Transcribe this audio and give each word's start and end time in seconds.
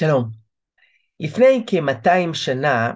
שלום. 0.00 0.30
לפני 1.20 1.64
כ-200 1.66 2.34
שנה 2.34 2.92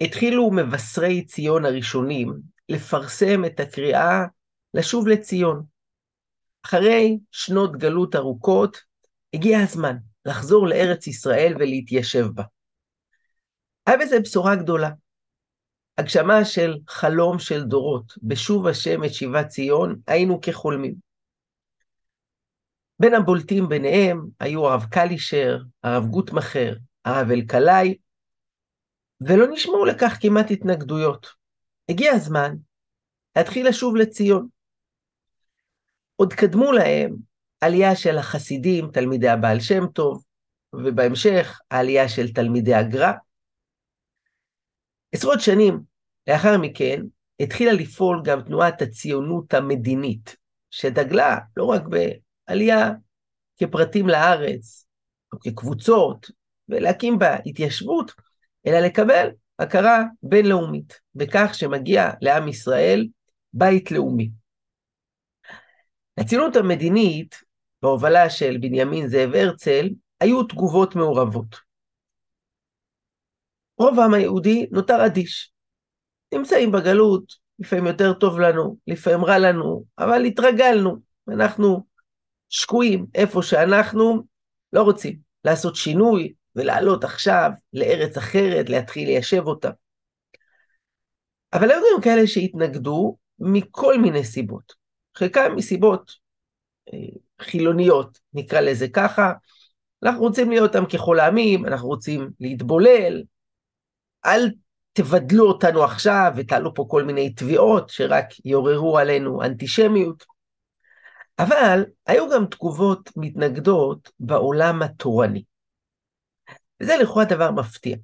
התחילו 0.00 0.50
מבשרי 0.50 1.24
ציון 1.24 1.64
הראשונים 1.64 2.40
לפרסם 2.68 3.44
את 3.44 3.60
הקריאה 3.60 4.24
לשוב 4.74 5.08
לציון. 5.08 5.64
אחרי 6.66 7.18
שנות 7.30 7.76
גלות 7.76 8.16
ארוכות, 8.16 8.76
הגיע 9.34 9.58
הזמן 9.58 9.96
לחזור 10.24 10.66
לארץ 10.66 11.06
ישראל 11.06 11.54
ולהתיישב 11.58 12.26
בה. 12.34 12.44
היה 13.86 13.96
בזה 13.96 14.20
בשורה 14.20 14.56
גדולה. 14.56 14.90
הגשמה 15.98 16.44
של 16.44 16.78
חלום 16.88 17.38
של 17.38 17.62
דורות, 17.62 18.12
בשוב 18.22 18.66
השם 18.66 19.04
את 19.04 19.14
שיבת 19.14 19.46
ציון, 19.48 20.00
היינו 20.06 20.40
כחולמים. 20.40 21.09
בין 23.00 23.14
הבולטים 23.14 23.68
ביניהם 23.68 24.26
היו 24.40 24.66
הרב 24.66 24.84
קלישר, 24.90 25.58
הרב 25.82 26.06
גוטמכר, 26.06 26.74
הרב 27.04 27.30
אלקלעי, 27.30 27.98
ולא 29.20 29.46
נשמעו 29.50 29.84
לכך 29.84 30.18
כמעט 30.20 30.50
התנגדויות. 30.50 31.26
הגיע 31.88 32.12
הזמן 32.12 32.54
להתחיל 33.36 33.68
לשוב 33.68 33.96
לציון. 33.96 34.48
עוד 36.16 36.32
קדמו 36.32 36.72
להם 36.72 37.16
עלייה 37.60 37.96
של 37.96 38.18
החסידים, 38.18 38.90
תלמידי 38.92 39.28
הבעל 39.28 39.60
שם 39.60 39.86
טוב, 39.86 40.24
ובהמשך 40.72 41.60
העלייה 41.70 42.08
של 42.08 42.32
תלמידי 42.32 42.74
הגר"א. 42.74 43.12
עשרות 45.12 45.40
שנים 45.40 45.80
לאחר 46.26 46.58
מכן 46.58 47.02
התחילה 47.40 47.72
לפעול 47.72 48.22
גם 48.24 48.42
תנועת 48.42 48.82
הציונות 48.82 49.54
המדינית, 49.54 50.36
שדגלה 50.70 51.38
לא 51.56 51.64
רק 51.64 51.82
עלייה 52.50 52.90
כפרטים 53.56 54.08
לארץ, 54.08 54.86
או 55.32 55.40
כקבוצות, 55.40 56.30
ולהקים 56.68 57.18
בה 57.18 57.36
התיישבות, 57.46 58.12
אלא 58.66 58.78
לקבל 58.78 59.28
הכרה 59.58 60.02
בינלאומית, 60.22 61.00
בכך 61.14 61.50
שמגיע 61.52 62.10
לעם 62.20 62.48
ישראל 62.48 63.08
בית 63.52 63.90
לאומי. 63.90 64.30
הציונות 66.18 66.56
המדינית, 66.56 67.36
בהובלה 67.82 68.30
של 68.30 68.56
בנימין 68.60 69.08
זאב 69.08 69.34
הרצל, 69.34 69.88
היו 70.20 70.42
תגובות 70.42 70.94
מעורבות. 70.94 71.56
רוב 73.78 74.00
העם 74.00 74.14
היהודי 74.14 74.66
נותר 74.70 75.06
אדיש. 75.06 75.52
נמצאים 76.34 76.72
בגלות, 76.72 77.24
לפעמים 77.58 77.86
יותר 77.86 78.12
טוב 78.12 78.40
לנו, 78.40 78.76
לפעמים 78.86 79.24
רע 79.24 79.38
לנו, 79.38 79.84
אבל 79.98 80.24
התרגלנו. 80.24 80.96
אנחנו 81.28 81.89
שקועים 82.50 83.06
איפה 83.14 83.42
שאנחנו 83.42 84.22
לא 84.72 84.82
רוצים 84.82 85.18
לעשות 85.44 85.76
שינוי 85.76 86.32
ולעלות 86.56 87.04
עכשיו 87.04 87.50
לארץ 87.72 88.16
אחרת, 88.16 88.68
להתחיל 88.68 89.08
ליישב 89.08 89.42
אותה. 89.46 89.70
אבל 91.52 91.70
היו 91.70 91.80
גם 91.94 92.02
כאלה 92.02 92.26
שהתנגדו 92.26 93.16
מכל 93.38 93.98
מיני 93.98 94.24
סיבות. 94.24 94.72
חלקם 95.16 95.52
מסיבות 95.56 96.12
אה, 96.92 96.98
חילוניות, 97.40 98.18
נקרא 98.34 98.60
לזה 98.60 98.88
ככה. 98.88 99.32
אנחנו 100.02 100.20
רוצים 100.20 100.50
להיות 100.50 100.76
עם 100.76 100.86
ככל 100.86 101.20
העמים, 101.20 101.66
אנחנו 101.66 101.88
רוצים 101.88 102.30
להתבולל. 102.40 103.22
אל 104.26 104.50
תבדלו 104.92 105.48
אותנו 105.48 105.84
עכשיו 105.84 106.32
ותעלו 106.36 106.74
פה 106.74 106.86
כל 106.88 107.02
מיני 107.04 107.30
תביעות 107.30 107.88
שרק 107.88 108.26
יעוררו 108.44 108.98
עלינו 108.98 109.42
אנטישמיות. 109.42 110.24
אבל 111.42 111.84
היו 112.06 112.30
גם 112.30 112.46
תגובות 112.46 113.10
מתנגדות 113.16 114.10
בעולם 114.20 114.82
התורני. 114.82 115.44
וזה 116.80 116.96
לכאורה 117.02 117.24
דבר 117.24 117.50
מפתיע. 117.50 117.96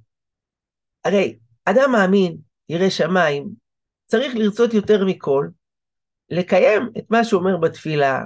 הרי 1.05 1.37
אדם 1.65 1.91
מאמין, 1.91 2.37
ירא 2.69 2.89
שמיים, 2.89 3.49
צריך 4.05 4.35
לרצות 4.35 4.73
יותר 4.73 5.05
מכל, 5.05 5.47
לקיים 6.29 6.81
את 6.97 7.05
מה 7.09 7.23
שאומר 7.23 7.57
בתפילה, 7.57 8.23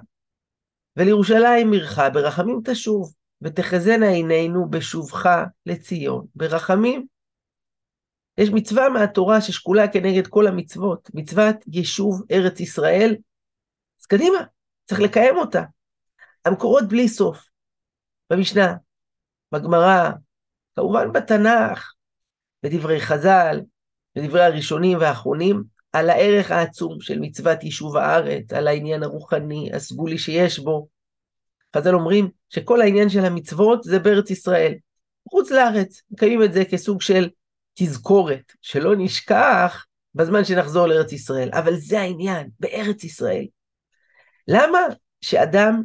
ולירושלים 0.97 1.71
עירך 1.71 1.99
ברחמים 2.13 2.61
תשוב, 2.65 3.13
ותחזינה 3.41 4.07
עינינו 4.07 4.69
בשובך 4.69 5.29
לציון 5.65 6.25
ברחמים. 6.35 7.05
יש 8.37 8.49
מצווה 8.49 8.89
מהתורה 8.89 9.41
ששקולה 9.41 9.87
כנגד 9.87 10.27
כל 10.27 10.47
המצוות, 10.47 11.09
מצוות 11.13 11.55
יישוב 11.67 12.23
ארץ 12.31 12.59
ישראל, 12.59 13.15
אז 14.01 14.05
קדימה, 14.05 14.39
צריך 14.91 15.01
לקיים 15.01 15.37
אותה. 15.37 15.63
המקורות 16.45 16.87
בלי 16.87 17.07
סוף. 17.07 17.45
במשנה, 18.29 18.75
בגמרא, 19.51 20.09
כמובן 20.75 21.11
בתנ"ך, 21.11 21.93
בדברי 22.63 23.01
חז"ל, 23.01 23.61
בדברי 24.15 24.43
הראשונים 24.43 24.97
והאחרונים, 24.97 25.63
על 25.93 26.09
הערך 26.09 26.51
העצום 26.51 27.01
של 27.01 27.19
מצוות 27.19 27.63
יישוב 27.63 27.97
הארץ, 27.97 28.53
על 28.53 28.67
העניין 28.67 29.03
הרוחני, 29.03 29.69
הסגולי 29.73 30.17
שיש 30.17 30.59
בו. 30.59 30.87
חז"ל 31.75 31.95
אומרים 31.95 32.29
שכל 32.49 32.81
העניין 32.81 33.09
של 33.09 33.25
המצוות 33.25 33.83
זה 33.83 33.99
בארץ 33.99 34.29
ישראל. 34.29 34.73
חוץ 35.29 35.51
לארץ, 35.51 36.01
מקיימים 36.11 36.43
את 36.43 36.53
זה 36.53 36.65
כסוג 36.65 37.01
של 37.01 37.29
תזכורת, 37.73 38.51
שלא 38.61 38.95
נשכח 38.97 39.85
בזמן 40.15 40.43
שנחזור 40.43 40.87
לארץ 40.87 41.13
ישראל. 41.13 41.49
אבל 41.53 41.75
זה 41.75 41.99
העניין, 41.99 42.49
בארץ 42.59 43.03
ישראל. 43.03 43.45
למה 44.47 44.79
שאדם 45.21 45.83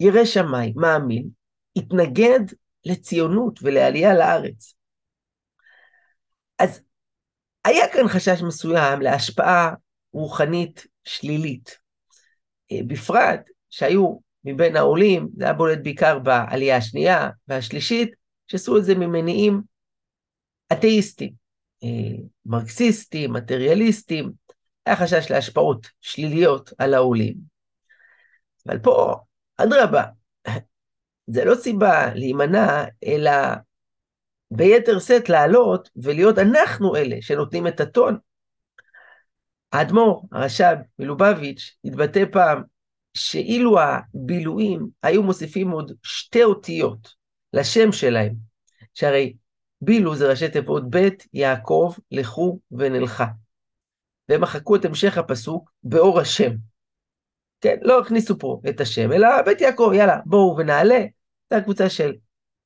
ירא 0.00 0.24
שמיים, 0.24 0.72
מאמין, 0.76 1.28
יתנגד 1.76 2.40
לציונות 2.84 3.58
ולעלייה 3.62 4.14
לארץ? 4.14 4.74
אז 6.58 6.80
היה 7.64 7.84
כאן 7.92 8.08
חשש 8.08 8.42
מסוים 8.42 9.00
להשפעה 9.00 9.74
רוחנית 10.12 10.86
שלילית. 11.04 11.78
אה, 12.72 12.78
בפרט 12.86 13.40
שהיו 13.70 14.16
מבין 14.44 14.76
העולים, 14.76 15.28
זה 15.36 15.44
היה 15.44 15.52
בולט 15.52 15.78
בעיקר 15.82 16.18
בעלייה 16.18 16.76
השנייה 16.76 17.30
והשלישית, 17.48 18.14
שעשו 18.46 18.78
את 18.78 18.84
זה 18.84 18.94
ממניעים 18.94 19.62
אתאיסטים, 20.72 21.32
אה, 21.84 22.22
מרקסיסטים, 22.46 23.32
מטריאליסטים, 23.32 24.32
היה 24.86 24.96
חשש 24.96 25.30
להשפעות 25.30 25.86
שליליות 26.00 26.72
על 26.78 26.94
העולים. 26.94 27.53
אבל 28.66 28.78
פה, 28.78 29.14
אדרבה, 29.56 30.04
זה 31.26 31.44
לא 31.44 31.54
סיבה 31.54 32.14
להימנע, 32.14 32.84
אלא 33.04 33.30
ביתר 34.50 34.98
שאת 34.98 35.28
לעלות 35.28 35.88
ולהיות 35.96 36.38
אנחנו 36.38 36.96
אלה 36.96 37.16
שנותנים 37.20 37.66
את 37.66 37.80
הטון. 37.80 38.18
האדמו"ר, 39.72 40.28
הרש"ב 40.32 40.76
מלובביץ', 40.98 41.76
התבטא 41.84 42.24
פעם 42.32 42.62
שאילו 43.14 43.76
הבילויים 43.80 44.88
היו 45.02 45.22
מוסיפים 45.22 45.70
עוד 45.70 45.92
שתי 46.02 46.44
אותיות 46.44 47.14
לשם 47.52 47.92
שלהם, 47.92 48.34
שהרי 48.94 49.34
בילו 49.80 50.16
זה 50.16 50.30
ראשי 50.30 50.48
תיבות 50.48 50.82
ב', 50.90 51.08
יעקב, 51.32 51.94
לכו 52.10 52.60
ונלכה. 52.72 53.26
והם 54.28 54.40
מחקו 54.40 54.76
את 54.76 54.84
המשך 54.84 55.18
הפסוק 55.18 55.70
באור 55.82 56.20
השם. 56.20 56.50
כן, 57.64 57.76
לא 57.82 58.00
הכניסו 58.00 58.38
פה 58.38 58.60
את 58.68 58.80
השם, 58.80 59.12
אלא 59.12 59.42
בית 59.42 59.60
יעקב, 59.60 59.90
יאללה, 59.94 60.18
בואו 60.26 60.56
ונעלה. 60.58 61.04
זו 61.50 61.58
הקבוצה 61.58 61.90
של 61.90 62.14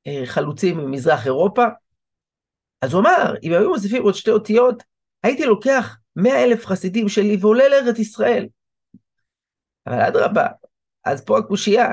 אה, 0.06 0.22
חלוצים 0.26 0.78
ממזרח 0.78 1.26
אירופה. 1.26 1.64
אז 2.82 2.92
הוא 2.92 3.00
אמר, 3.00 3.34
אם 3.42 3.52
היו 3.52 3.68
מוסיפים 3.68 4.02
עוד 4.02 4.14
שתי 4.14 4.30
אותיות, 4.30 4.82
הייתי 5.22 5.44
לוקח 5.44 5.96
מאה 6.16 6.44
אלף 6.44 6.66
חסידים 6.66 7.08
שלי 7.08 7.36
ועולה 7.40 7.68
לארץ 7.68 7.98
ישראל. 7.98 8.48
אבל 9.86 10.00
אדרבה, 10.00 10.46
אז 11.04 11.24
פה 11.24 11.38
הקושייה, 11.38 11.88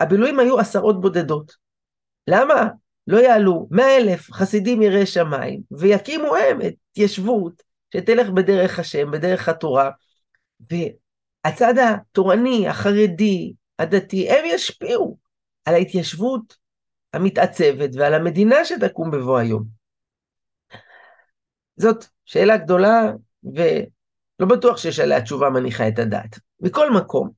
הבילויים 0.00 0.38
היו 0.38 0.60
עשרות 0.60 1.00
בודדות. 1.00 1.52
למה 2.26 2.68
לא 3.06 3.18
יעלו 3.18 3.68
מאה 3.70 3.96
אלף 3.96 4.32
חסידים 4.32 4.82
יראי 4.82 5.06
שמיים, 5.06 5.60
ויקימו 5.70 6.36
הם 6.36 6.60
את 6.60 6.74
התיישבות 6.90 7.62
שתלך 7.96 8.28
בדרך 8.28 8.78
השם, 8.78 9.10
בדרך 9.10 9.48
התורה, 9.48 9.90
הצד 11.46 11.74
התורני, 11.78 12.68
החרדי, 12.68 13.52
הדתי, 13.78 14.30
הם 14.30 14.44
ישפיעו 14.46 15.18
על 15.64 15.74
ההתיישבות 15.74 16.56
המתעצבת 17.12 17.90
ועל 17.94 18.14
המדינה 18.14 18.64
שתקום 18.64 19.10
בבוא 19.10 19.38
היום. 19.38 19.64
זאת 21.76 22.04
שאלה 22.24 22.56
גדולה, 22.56 23.00
ולא 23.44 24.56
בטוח 24.56 24.76
שיש 24.76 24.98
עליה 24.98 25.22
תשובה 25.22 25.50
מניחה 25.50 25.88
את 25.88 25.98
הדעת. 25.98 26.38
מכל 26.60 26.90
מקום, 26.90 27.30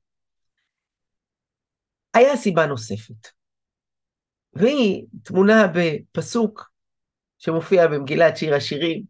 היה 2.15 2.37
סיבה 2.37 2.67
נוספת, 2.67 3.29
והיא 4.53 5.07
תמונה 5.23 5.67
בפסוק 5.75 6.71
שמופיע 7.39 7.87
במגילת 7.87 8.37
שיר 8.37 8.55
השירים, 8.55 9.03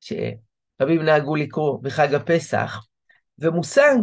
שרבים 0.00 1.02
נהגו 1.02 1.36
לקרוא 1.36 1.82
בחג 1.82 2.14
הפסח, 2.14 2.86
ומושג 3.38 3.96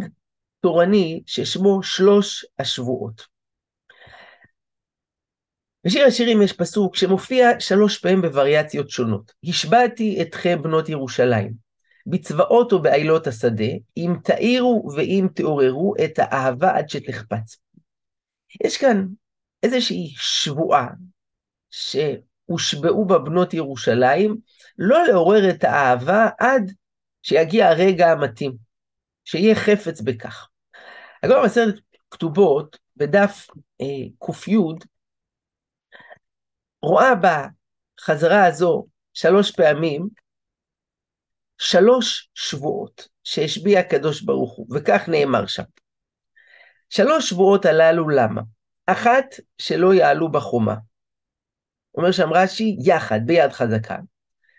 תורני 0.60 1.22
ששמו 1.26 1.82
שלוש 1.82 2.46
השבועות. 2.58 3.26
בשיר 5.86 6.06
השירים 6.06 6.42
יש 6.42 6.52
פסוק 6.52 6.96
שמופיע 6.96 7.60
שלוש 7.60 7.98
פעמים 7.98 8.22
בווריאציות 8.22 8.90
שונות. 8.90 9.32
השבעתי 9.44 10.22
אתכם 10.22 10.62
בנות 10.62 10.88
ירושלים, 10.88 11.52
בצבאות 12.06 12.72
ובעילות 12.72 13.26
השדה, 13.26 13.72
אם 13.96 14.14
תאירו 14.24 14.88
ואם 14.96 15.26
תעוררו 15.34 15.94
את 16.04 16.18
האהבה 16.18 16.76
עד 16.76 16.88
שתחפץ. 16.88 17.56
יש 18.64 18.76
כאן 18.76 19.06
איזושהי 19.62 20.14
שבועה 20.16 20.88
שהושבעו 21.70 23.04
בה 23.04 23.18
בנות 23.18 23.54
ירושלים, 23.54 24.36
לא 24.78 25.06
לעורר 25.06 25.50
את 25.50 25.64
האהבה 25.64 26.28
עד 26.38 26.72
שיגיע 27.22 27.68
הרגע 27.68 28.10
המתאים, 28.10 28.69
שיהיה 29.30 29.54
חפץ 29.54 30.00
בכך. 30.00 30.48
הגמרא 31.22 31.42
בעשרת 31.42 31.74
כתובות, 32.10 32.78
בדף 32.96 33.46
אה, 33.80 33.86
ק"י, 34.18 34.56
רואה 36.82 37.12
בחזרה 37.14 38.46
הזו 38.46 38.86
שלוש 39.14 39.50
פעמים, 39.50 40.08
שלוש 41.58 42.30
שבועות 42.34 43.08
שהשביע 43.24 43.80
הקדוש 43.80 44.22
ברוך 44.22 44.56
הוא, 44.56 44.66
וכך 44.76 45.08
נאמר 45.08 45.46
שם. 45.46 45.62
שלוש 46.88 47.28
שבועות 47.28 47.64
הללו 47.64 48.08
למה? 48.08 48.42
אחת, 48.86 49.34
שלא 49.58 49.94
יעלו 49.94 50.30
בחומה. 50.30 50.76
אומר 51.94 52.12
שם 52.12 52.32
רש"י, 52.32 52.76
יחד, 52.84 53.20
ביד 53.26 53.52
חזקה. 53.52 53.96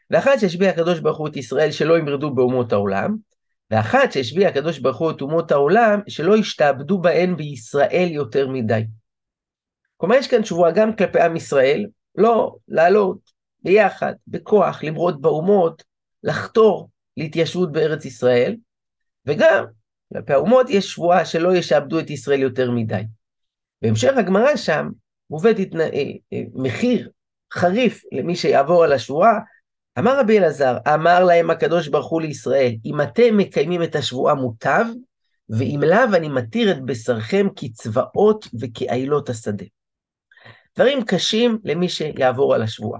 ואחת 0.09 0.39
שהשביע 0.39 0.69
הקדוש 0.69 0.99
ברוך 0.99 1.17
הוא 1.17 1.27
את 1.27 1.35
ישראל 1.35 1.71
שלא 1.71 1.97
ימרדו 1.97 2.35
באומות 2.35 2.73
העולם, 2.73 3.30
ואחת 3.71 4.11
שהשביע 4.11 4.49
הקדוש 4.49 4.79
ברוך 4.79 4.97
הוא 4.97 5.11
את 5.11 5.21
אומות 5.21 5.51
העולם, 5.51 5.99
שלא 6.07 6.37
ישתעבדו 6.37 7.01
בהן 7.01 7.35
בישראל 7.37 8.09
יותר 8.11 8.47
מדי. 8.47 8.83
כלומר, 9.97 10.15
יש 10.15 10.27
כאן 10.27 10.43
שבועה 10.43 10.71
גם 10.71 10.95
כלפי 10.95 11.21
עם 11.21 11.35
ישראל, 11.35 11.85
לא 12.15 12.55
לעלות 12.67 13.17
ביחד, 13.63 14.13
בכוח, 14.27 14.83
למרוד 14.83 15.21
באומות, 15.21 15.83
לחתור 16.23 16.89
להתיישבות 17.17 17.71
בארץ 17.71 18.05
ישראל, 18.05 18.55
וגם 19.25 19.65
כלפי 20.13 20.33
האומות 20.33 20.69
יש 20.69 20.91
שבועה 20.91 21.25
שלא 21.25 21.55
ישעבדו 21.55 21.99
את 21.99 22.09
ישראל 22.09 22.39
יותר 22.39 22.71
מדי. 22.71 23.03
בהמשך 23.81 24.17
הגמרא 24.17 24.55
שם 24.55 24.89
מובאת 25.29 25.59
התנא... 25.59 25.81
אה, 25.81 26.11
אה, 26.33 26.41
מחיר 26.53 27.09
חריף 27.53 28.03
למי 28.11 28.35
שיעבור 28.35 28.83
על 28.83 28.93
השבועה. 28.93 29.39
אמר 29.99 30.19
רבי 30.19 30.39
אלעזר, 30.39 30.77
אמר 30.93 31.23
להם 31.23 31.49
הקדוש 31.49 31.87
ברוך 31.87 32.09
הוא 32.09 32.21
לישראל, 32.21 32.71
אם 32.85 33.01
אתם 33.01 33.37
מקיימים 33.37 33.83
את 33.83 33.95
השבועה 33.95 34.35
מוטב, 34.35 34.85
ואם 35.49 35.79
לאו 35.83 36.15
אני 36.15 36.29
מתיר 36.29 36.71
את 36.71 36.85
בשרכם 36.85 37.47
כצבאות 37.55 38.47
וכעילות 38.59 39.29
השדה. 39.29 39.65
דברים 40.75 41.05
קשים 41.05 41.59
למי 41.63 41.89
שיעבור 41.89 42.55
על 42.55 42.61
השבועה. 42.61 42.99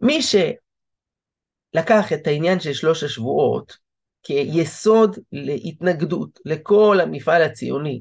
מי 0.00 0.20
שלקח 0.22 2.12
את 2.12 2.26
העניין 2.26 2.60
של 2.60 2.72
שלוש 2.72 3.02
השבועות 3.02 3.76
כיסוד 4.22 5.18
להתנגדות 5.32 6.40
לכל 6.44 6.98
המפעל 7.02 7.42
הציוני, 7.42 8.00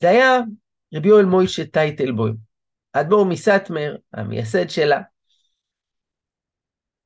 זה 0.00 0.08
היה 0.08 0.38
רבי 0.94 1.08
יואל 1.08 1.24
מוישה 1.24 1.66
טייטלבוים, 1.66 2.36
האדמו"ר 2.94 3.24
מסטמר, 3.24 3.96
המייסד 4.12 4.70
שלה, 4.70 5.00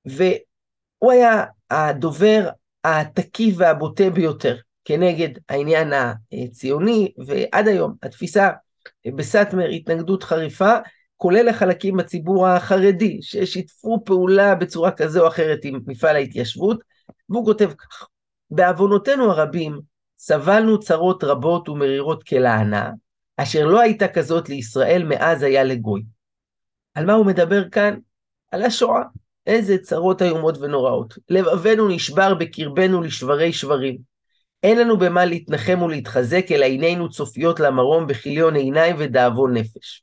והוא 0.07 1.13
היה 1.13 1.45
הדובר 1.71 2.49
התקיף 2.85 3.55
והבוטה 3.59 4.11
ביותר 4.11 4.57
כנגד 4.85 5.29
העניין 5.49 5.93
הציוני, 6.33 7.13
ועד 7.27 7.69
היום 7.69 7.95
התפיסה 8.03 8.51
בסאטמר 9.17 9.69
התנגדות 9.69 10.23
חריפה, 10.23 10.77
כולל 11.17 11.49
לחלקים 11.49 11.97
בציבור 11.97 12.47
החרדי, 12.47 13.19
ששיתפו 13.23 14.03
פעולה 14.05 14.55
בצורה 14.55 14.91
כזו 14.91 15.23
או 15.23 15.29
אחרת 15.29 15.59
עם 15.65 15.81
מפעל 15.87 16.17
ההתיישבות, 16.17 16.81
והוא 17.29 17.45
כותב 17.45 17.71
כך: 17.79 18.07
בעוונותינו 18.51 19.31
הרבים, 19.31 19.81
סבלנו 20.19 20.81
צרות 20.81 21.25
רבות 21.25 21.69
ומרירות 21.69 22.23
כלענה, 22.23 22.91
אשר 23.37 23.67
לא 23.67 23.81
הייתה 23.81 24.09
כזאת 24.09 24.49
לישראל 24.49 25.05
מאז 25.05 25.43
היה 25.43 25.65
לגוי. 25.65 26.03
על 26.95 27.07
מה 27.07 27.13
הוא 27.13 27.27
מדבר 27.27 27.69
כאן? 27.69 27.99
על 28.51 28.63
השואה. 28.63 29.03
איזה 29.47 29.79
צרות 29.79 30.23
איומות 30.23 30.59
ונוראות. 30.59 31.15
לבבנו 31.29 31.89
נשבר 31.89 32.35
בקרבנו 32.35 33.03
לשברי 33.03 33.53
שברים. 33.53 33.99
אין 34.63 34.79
לנו 34.79 34.99
במה 34.99 35.25
להתנחם 35.25 35.83
ולהתחזק, 35.83 36.45
אלא 36.51 36.65
עינינו 36.65 37.11
צופיות 37.11 37.61
למרום 37.61 38.07
בכיליון 38.07 38.57
עיניים 38.57 38.97
ודאבון 38.99 39.57
נפש. 39.57 40.03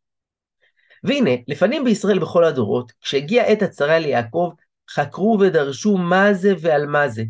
והנה, 1.04 1.32
לפנים 1.48 1.84
בישראל 1.84 2.20
בכל 2.20 2.44
הדורות, 2.44 2.92
כשהגיעה 3.02 3.46
עת 3.46 3.62
הצרה 3.62 4.00
ליעקב, 4.00 4.52
חקרו 4.90 5.38
ודרשו 5.42 5.98
מה 5.98 6.34
זה 6.34 6.54
ועל 6.60 6.86
מה 6.86 7.08
זה. 7.08 7.24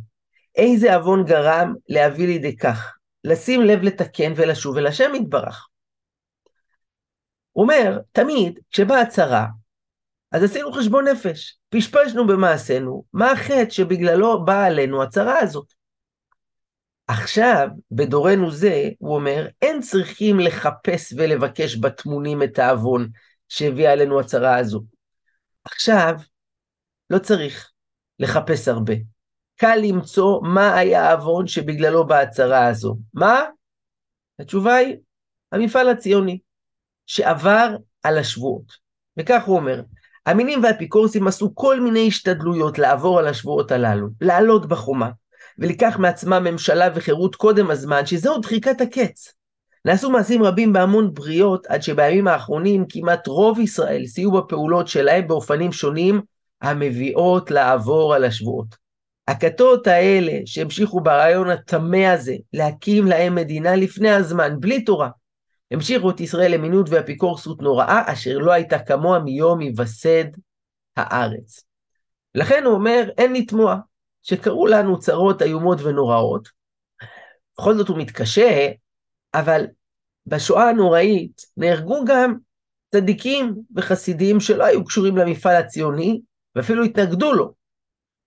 איזה 0.55 0.95
עוון 0.95 1.25
גרם 1.25 1.73
להביא 1.89 2.27
לידי 2.27 2.57
כך, 2.57 2.93
לשים 3.23 3.61
לב 3.61 3.83
לתקן 3.83 4.33
ולשוב 4.35 4.77
אל 4.77 4.87
השם 4.87 5.15
יתברך. 5.15 5.67
הוא 7.51 7.63
אומר, 7.63 7.99
תמיד 8.11 8.59
כשבאה 8.71 9.01
הצרה, 9.01 9.45
אז 10.31 10.43
עשינו 10.43 10.71
חשבון 10.71 11.07
נפש, 11.07 11.57
פשפשנו 11.69 12.27
במעשינו, 12.27 13.03
מה 13.13 13.31
החטא 13.31 13.69
שבגללו 13.69 14.45
באה 14.45 14.65
עלינו 14.65 15.03
הצרה 15.03 15.39
הזאת. 15.39 15.73
עכשיו, 17.07 17.67
בדורנו 17.91 18.51
זה, 18.51 18.89
הוא 18.99 19.15
אומר, 19.15 19.47
אין 19.61 19.81
צריכים 19.81 20.39
לחפש 20.39 21.13
ולבקש 21.17 21.77
בתמונים 21.77 22.43
את 22.43 22.59
העוון 22.59 23.09
שהביאה 23.47 23.91
עלינו 23.91 24.19
הצרה 24.19 24.57
הזו. 24.57 24.83
עכשיו, 25.63 26.13
לא 27.09 27.19
צריך 27.19 27.71
לחפש 28.19 28.67
הרבה. 28.67 28.93
קל 29.55 29.79
למצוא 29.83 30.41
מה 30.41 30.77
היה 30.77 31.09
העוון 31.09 31.47
שבגללו 31.47 32.07
בהצהרה 32.07 32.67
הזו. 32.67 32.97
מה? 33.13 33.43
התשובה 34.39 34.75
היא, 34.75 34.97
המפעל 35.51 35.89
הציוני, 35.89 36.39
שעבר 37.05 37.75
על 38.03 38.17
השבועות. 38.17 38.71
וכך 39.17 39.43
הוא 39.45 39.55
אומר, 39.55 39.81
המינים 40.29 40.63
והאפיקורסים 40.63 41.27
עשו 41.27 41.51
כל 41.55 41.79
מיני 41.79 42.07
השתדלויות 42.07 42.79
לעבור 42.79 43.19
על 43.19 43.27
השבועות 43.27 43.71
הללו, 43.71 44.07
לעלות 44.21 44.65
בחומה, 44.65 45.09
ולקח 45.59 45.97
מעצמם 45.99 46.43
ממשלה 46.43 46.87
וחירות 46.95 47.35
קודם 47.35 47.71
הזמן, 47.71 48.05
שזהו 48.05 48.37
דחיקת 48.37 48.81
הקץ. 48.81 49.33
נעשו 49.85 50.09
מעשים 50.09 50.43
רבים 50.43 50.73
בהמון 50.73 51.13
בריות, 51.13 51.65
עד 51.67 51.81
שבימים 51.81 52.27
האחרונים 52.27 52.85
כמעט 52.89 53.27
רוב 53.27 53.59
ישראל 53.59 54.05
סייעו 54.05 54.31
בפעולות 54.31 54.87
שלהם 54.87 55.27
באופנים 55.27 55.71
שונים, 55.71 56.21
המביאות 56.61 57.51
לעבור 57.51 58.13
על 58.13 58.23
השבועות. 58.23 58.75
הכתות 59.27 59.87
האלה 59.87 60.31
שהמשיכו 60.45 61.01
ברעיון 61.01 61.49
הטמא 61.49 62.05
הזה, 62.13 62.35
להקים 62.53 63.07
להם 63.07 63.35
מדינה 63.35 63.75
לפני 63.75 64.09
הזמן, 64.09 64.55
בלי 64.59 64.83
תורה, 64.83 65.09
המשיכו 65.71 66.09
את 66.09 66.19
ישראל 66.19 66.53
למינות 66.53 66.89
ואפיקורסות 66.89 67.61
נוראה, 67.61 68.13
אשר 68.13 68.37
לא 68.37 68.51
הייתה 68.51 68.79
כמוה 68.79 69.19
מיום 69.19 69.59
היווסד 69.59 70.25
הארץ. 70.97 71.63
לכן 72.35 72.63
הוא 72.65 72.73
אומר, 72.73 73.09
אין 73.17 73.33
לתמוה, 73.33 73.77
שקרו 74.21 74.67
לנו 74.67 74.99
צרות 74.99 75.41
איומות 75.41 75.81
ונוראות. 75.81 76.47
בכל 77.57 77.77
זאת 77.77 77.87
הוא 77.87 77.97
מתקשה, 77.97 78.71
אבל 79.33 79.65
בשואה 80.25 80.69
הנוראית 80.69 81.41
נהרגו 81.57 82.05
גם 82.05 82.37
צדיקים 82.91 83.55
וחסידים 83.75 84.39
שלא 84.39 84.63
היו 84.63 84.85
קשורים 84.85 85.17
למפעל 85.17 85.55
הציוני, 85.55 86.21
ואפילו 86.55 86.83
התנגדו 86.83 87.33
לו. 87.33 87.53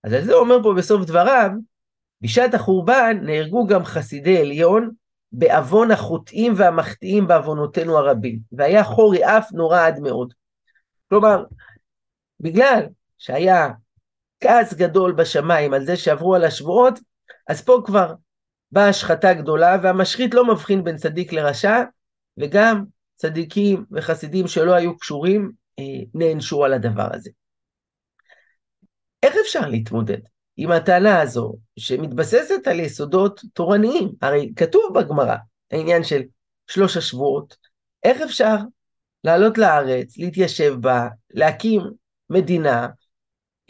אז 0.05 0.13
על 0.13 0.25
זה 0.25 0.33
הוא 0.33 0.41
אומר 0.41 0.63
פה 0.63 0.75
בסוף 0.77 1.05
דבריו, 1.07 1.51
בשעת 2.21 2.55
החורבן 2.55 3.19
נהרגו 3.23 3.67
גם 3.67 3.85
חסידי 3.85 4.39
עליון, 4.39 4.91
בעוון 5.33 5.91
החוטאים 5.91 6.53
והמחטיאים 6.57 7.27
בעוונותינו 7.27 7.99
הרבים, 7.99 8.39
והיה 8.53 8.85
חורי 8.85 9.25
אף 9.25 9.53
נורא 9.53 9.87
עד 9.87 10.01
מאוד. 10.01 10.35
כלומר, 11.09 11.45
בגלל 12.41 12.87
שהיה 13.19 13.69
כעס 14.41 14.75
גדול 14.75 15.13
בשמיים 15.13 15.75
על 15.75 15.85
זה 15.85 15.97
שעברו 15.97 16.35
על 16.35 16.45
השבועות, 16.45 16.99
אז 17.49 17.63
פה 17.63 17.83
כבר 17.85 18.15
באה 18.73 18.89
השחתה 18.89 19.35
גדולה, 19.35 19.77
והמשחית 19.83 20.35
לא 20.35 20.53
מבחין 20.53 20.85
בין 20.85 20.97
צדיק 20.97 21.33
לרשע, 21.33 21.83
וגם 22.39 22.85
צדיקים 23.17 23.85
וחסידים 23.91 24.49
שלא 24.49 24.73
היו 24.73 24.99
קשורים 24.99 25.53
אה, 25.79 25.85
נענשו 26.15 26.65
על 26.65 26.73
הדבר 26.73 27.09
הזה. 27.13 27.31
איך 29.23 29.35
אפשר 29.43 29.69
להתמודד 29.69 30.19
עם 30.57 30.71
הטענה 30.71 31.21
הזו, 31.21 31.55
שמתבססת 31.79 32.67
על 32.67 32.81
יסודות 32.81 33.41
תורניים? 33.55 34.13
הרי 34.23 34.53
כתוב 34.57 34.99
בגמרא, 34.99 35.37
העניין 35.71 36.05
של 36.05 36.23
שלוש 36.67 36.97
השבועות, 36.97 37.57
איך 38.03 38.21
אפשר 38.21 38.57
לעלות 39.25 39.59
לארץ, 39.59 40.19
להתיישב 40.19 40.75
בה, 40.81 41.09
להקים 41.31 41.83
מדינה, 42.31 42.89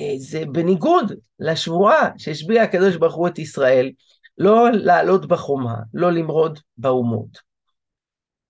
אה, 0.01 0.15
זה 0.19 0.43
בניגוד 0.53 1.12
לשבועה 1.39 2.11
שהשביע 2.19 2.62
הקדוש 2.62 2.97
ברוך 2.97 3.15
הוא 3.15 3.29
את 3.29 3.39
ישראל, 3.39 3.91
לא 4.39 4.71
לעלות 4.71 5.29
בחומה, 5.29 5.75
לא 5.95 6.12
למרוד 6.12 6.59
באומות. 6.77 7.39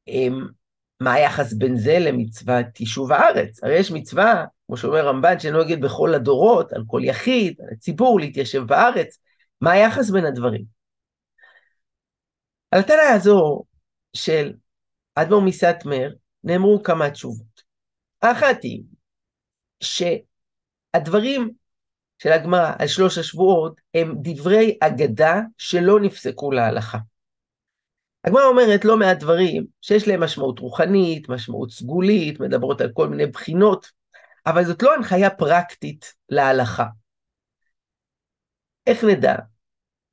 אמ, 0.09 0.47
מה 1.01 1.13
היחס 1.13 1.53
בין 1.53 1.77
זה 1.77 1.99
למצוות 1.99 2.81
יישוב 2.81 3.13
הארץ? 3.13 3.65
הרי 3.65 3.79
יש 3.79 3.91
מצווה, 3.91 4.45
כמו 4.73 4.77
שאומר 4.77 5.07
רמב"ן, 5.09 5.39
שנוהגת 5.39 5.79
בכל 5.79 6.15
הדורות, 6.15 6.73
על 6.73 6.83
כל 6.87 7.01
יחיד, 7.05 7.61
על 7.61 7.69
הציבור, 7.73 8.21
להתיישב 8.21 8.63
בארץ. 8.63 9.19
מה 9.61 9.73
היחס 9.73 10.11
בין 10.11 10.25
הדברים? 10.25 10.65
על 12.71 12.81
הטענה 12.81 13.09
הזו 13.15 13.63
של 14.13 14.53
אדמו"ר 15.15 15.41
מסטמר 15.43 16.13
נאמרו 16.45 16.83
כמה 16.83 17.11
תשובות. 17.11 17.63
האחת 18.23 18.63
היא 18.63 18.83
שהדברים 19.81 21.51
של 22.19 22.33
הגמרא 22.33 22.73
על 22.79 22.87
שלוש 22.87 23.19
השבועות 23.19 23.81
הם 23.95 24.15
דברי 24.23 24.79
אגדה 24.81 25.41
שלא 25.59 26.01
נפסקו 26.01 26.51
להלכה. 26.51 26.99
הגמרא 28.25 28.45
אומרת 28.45 28.85
לא 28.85 28.97
מעט 28.97 29.19
דברים 29.19 29.67
שיש 29.81 30.09
להם 30.09 30.23
משמעות 30.23 30.59
רוחנית, 30.59 31.29
משמעות 31.29 31.71
סגולית, 31.71 32.41
מדברות 32.41 32.81
על 32.81 32.91
כל 32.93 33.09
מיני 33.09 33.27
בחינות, 33.27 34.02
אבל 34.47 34.65
זאת 34.65 34.83
לא 34.83 34.95
הנחיה 34.95 35.31
פרקטית 35.31 36.15
להלכה. 36.29 36.87
איך 38.87 39.05
נדע? 39.05 39.37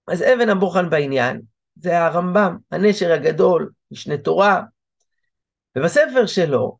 אז 0.07 0.23
אבן 0.23 0.49
הבוחן 0.49 0.89
בעניין 0.89 1.41
זה 1.75 1.99
הרמב"ם, 1.99 2.57
הנשר 2.71 3.11
הגדול, 3.11 3.71
משנה 3.91 4.17
תורה, 4.17 4.61
ובספר 5.75 6.25
שלו, 6.25 6.77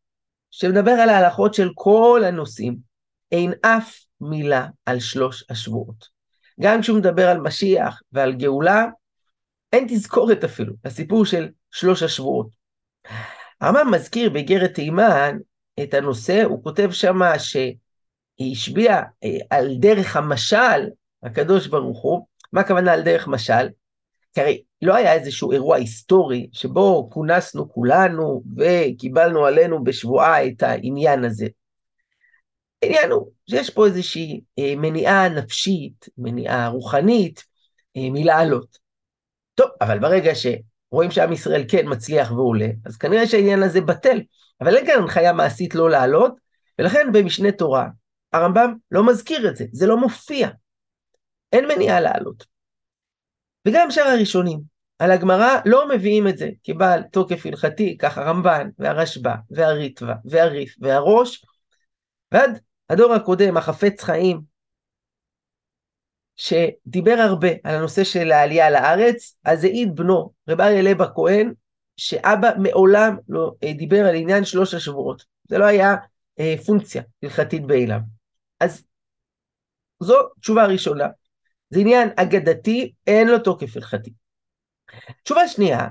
שמדבר 0.51 0.91
על 0.91 1.10
ההלכות 1.10 1.53
של 1.53 1.70
כל 1.75 2.22
הנושאים, 2.27 2.77
אין 3.32 3.53
אף 3.62 3.96
מילה 4.22 4.68
על 4.86 5.00
שלוש 5.00 5.46
השבועות. 5.50 6.08
גם 6.62 6.82
כשהוא 6.82 6.98
מדבר 6.98 7.29
על 7.29 7.39
משיח 7.39 8.01
ועל 8.12 8.34
גאולה, 8.34 8.86
אין 9.74 9.88
תזכורת 9.89 10.44
אפילו 10.44 10.74
לסיפור 10.86 11.25
של 11.25 11.50
שלוש 11.72 12.03
השבועות. 12.03 12.50
הרמב"ם 13.62 13.91
מזכיר 13.91 14.29
באיגרת 14.29 14.74
תימן 14.74 15.38
את 15.83 15.93
הנושא, 15.93 16.43
הוא 16.43 16.63
כותב 16.63 16.89
שמה 16.91 17.39
שהיא 17.39 17.75
השביעה 18.51 19.03
אה, 19.24 19.38
על 19.50 19.75
דרך 19.79 20.15
המשל, 20.15 20.89
הקדוש 21.24 21.67
ברוך 21.67 22.01
הוא, 22.01 22.25
מה 22.53 22.62
הכוונה 22.62 22.93
על 22.93 23.01
דרך 23.01 23.27
משל? 23.27 23.67
כי 24.33 24.41
הרי 24.41 24.63
לא 24.81 24.95
היה 24.95 25.13
איזשהו 25.13 25.51
אירוע 25.51 25.77
היסטורי 25.77 26.50
שבו 26.53 27.09
כונסנו 27.12 27.74
כולנו 27.74 28.43
וקיבלנו 28.57 29.45
עלינו 29.45 29.83
בשבועה 29.83 30.48
את 30.48 30.63
העניין 30.63 31.25
הזה. 31.25 31.48
העניין 32.81 33.12
הוא 33.12 33.31
שיש 33.50 33.69
פה 33.69 33.86
איזושהי 33.86 34.41
אה, 34.59 34.74
מניעה 34.77 35.29
נפשית, 35.29 36.09
מניעה 36.17 36.67
רוחנית, 36.67 37.43
אה, 37.98 38.07
מלעלות. 38.12 38.77
טוב, 39.55 39.69
אבל 39.81 40.00
ברגע 40.00 40.31
שרואים 40.36 41.12
שעם 41.12 41.33
ישראל 41.33 41.63
כן 41.67 41.86
מצליח 41.88 42.31
ועולה, 42.31 42.67
אז 42.86 42.98
כנראה 42.98 43.27
שהעניין 43.27 43.63
הזה 43.63 43.81
בטל. 43.81 44.19
אבל 44.61 44.75
אין 44.75 44.85
כאן 44.85 45.01
הנחיה 45.01 45.33
מעשית 45.33 45.75
לא 45.75 45.89
לעלות, 45.89 46.39
ולכן 46.79 47.07
במשנה 47.13 47.51
תורה, 47.51 47.87
הרמב"ם 48.33 48.73
לא 48.91 49.07
מזכיר 49.07 49.49
את 49.49 49.55
זה, 49.55 49.65
זה 49.71 49.87
לא 49.87 49.97
מופיע. 49.97 50.49
אין 51.53 51.67
מניעה 51.67 51.99
לעלות. 51.99 52.45
וגם 53.67 53.91
שאר 53.91 54.07
הראשונים, 54.07 54.59
על 54.99 55.11
הגמרא 55.11 55.57
לא 55.65 55.89
מביאים 55.89 56.27
את 56.27 56.37
זה 56.37 56.49
כבעל 56.63 57.03
תוקף 57.03 57.45
הלכתי, 57.45 57.97
כך 57.97 58.17
הרמב"ן 58.17 58.69
והרשב"א 58.79 59.35
והריטב"א 59.51 60.13
והריף 60.25 60.75
והראש, 60.79 61.45
ועד 62.31 62.59
הדור 62.89 63.13
הקודם, 63.13 63.57
החפץ 63.57 64.03
חיים, 64.03 64.41
שדיבר 66.35 67.15
הרבה 67.19 67.47
על 67.63 67.75
הנושא 67.75 68.03
של 68.03 68.31
העלייה 68.31 68.69
לארץ, 68.69 69.35
אז 69.45 69.63
העיד 69.63 69.95
בנו, 69.95 70.31
רב 70.49 70.61
אריה 70.61 70.81
לב 70.81 71.01
הכהן, 71.01 71.53
שאבא 72.00 72.50
מעולם 72.58 73.18
לא 73.29 73.51
אה, 73.63 73.74
דיבר 73.74 74.06
על 74.06 74.15
עניין 74.15 74.46
שלוש 74.46 74.74
השבועות. 74.74 75.24
זה 75.50 75.58
לא 75.58 75.65
היה 75.65 75.96
אה, 76.39 76.56
פונקציה 76.65 77.03
הלכתית 77.24 77.65
בעיליו. 77.65 78.00
אז 78.60 78.84
זו 80.00 80.15
תשובה 80.41 80.65
ראשונה. 80.65 81.08
זה 81.70 81.79
עניין 81.79 82.10
אגדתי, 82.15 82.94
אין 83.08 83.27
לו 83.27 83.39
תוקף 83.39 83.75
הלכתי. 83.77 84.13
תשובה 85.24 85.48
שנייה, 85.48 85.88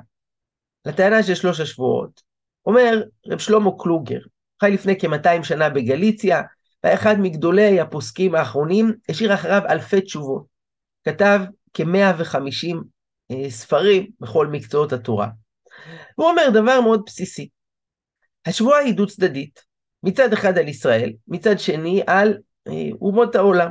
לטענה 0.85 1.23
של 1.23 1.35
שלוש 1.35 1.61
השבועות, 1.61 2.23
אומר 2.67 3.03
רב 3.27 3.39
שלמה 3.39 3.71
קלוגר, 3.79 4.21
חי 4.61 4.71
לפני 4.71 5.01
כ-200 5.01 5.43
שנה 5.43 5.69
בגליציה, 5.69 6.43
והיה 6.85 6.97
אחד 6.97 7.15
מגדולי 7.19 7.81
הפוסקים 7.81 8.35
האחרונים, 8.35 8.95
השאיר 9.09 9.35
אחריו 9.35 9.63
אלפי 9.69 10.01
תשובות. 10.01 10.47
כתב 11.05 11.41
כ-150 11.75 12.77
אה, 13.31 13.51
ספרים 13.51 14.11
בכל 14.21 14.47
מקצועות 14.47 14.93
התורה. 14.93 15.29
הוא 16.15 16.27
אומר 16.27 16.49
דבר 16.55 16.81
מאוד 16.81 17.03
בסיסי. 17.07 17.49
השבועה 18.47 18.79
היא 18.79 18.95
דו-צדדית, 18.95 19.65
מצד 20.03 20.33
אחד 20.33 20.59
על 20.59 20.69
ישראל, 20.69 21.13
מצד 21.29 21.59
שני 21.59 22.03
על 22.07 22.39
אה, 22.69 22.73
אומות 23.01 23.35
העולם. 23.35 23.71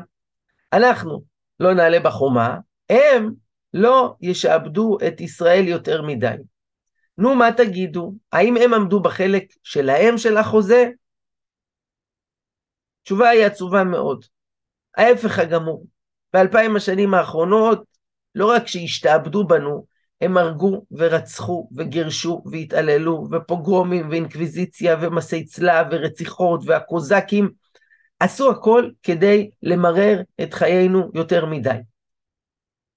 אנחנו 0.73 1.23
לא 1.59 1.73
נעלה 1.73 1.99
בחומה, 1.99 2.57
הם 2.89 3.33
לא 3.73 4.15
ישעבדו 4.21 4.97
את 5.07 5.21
ישראל 5.21 5.67
יותר 5.67 6.01
מדי. 6.01 6.35
נו, 7.17 7.35
מה 7.35 7.51
תגידו? 7.57 8.13
האם 8.31 8.57
הם 8.57 8.73
עמדו 8.73 8.99
בחלק 8.99 9.43
שלהם 9.63 10.17
של 10.17 10.37
החוזה? 10.37 10.89
התשובה 13.01 13.29
היא 13.29 13.45
עצובה 13.45 13.83
מאוד. 13.83 14.25
ההפך 14.97 15.39
הגמור. 15.39 15.85
באלפיים 16.33 16.75
השנים 16.75 17.13
האחרונות, 17.13 17.83
לא 18.35 18.51
רק 18.51 18.67
שהשתעבדו 18.67 19.47
בנו, 19.47 19.85
הם 20.21 20.37
הרגו 20.37 20.85
ורצחו 20.91 21.69
וגירשו 21.75 22.43
והתעללו, 22.51 23.27
ופוגרומים 23.31 24.09
ואינקוויזיציה 24.09 24.97
ומסי 25.01 25.45
צלב 25.45 25.87
ורציחות 25.91 26.61
והקוזקים, 26.65 27.49
עשו 28.19 28.51
הכל 28.51 28.89
כדי 29.03 29.49
למרר 29.63 30.21
את 30.41 30.53
חיינו 30.53 31.11
יותר 31.13 31.45
מדי. 31.45 31.77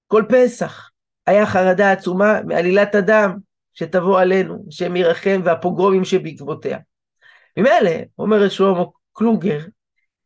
כל 0.07 0.23
פסח 0.29 0.89
היה 1.27 1.45
חרדה 1.45 1.91
עצומה 1.91 2.41
מעלילת 2.45 2.95
הדם 2.95 3.37
שתבוא 3.73 4.19
עלינו, 4.19 4.65
השם 4.67 4.95
ירחם 4.95 5.41
והפוגרומים 5.43 6.05
שבעקבותיה. 6.05 6.77
ממילא, 7.57 7.91
אומר 8.19 8.49
שלמה 8.49 8.83
קלוגר, 9.13 9.59